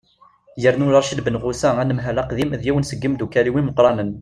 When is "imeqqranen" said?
3.61-4.11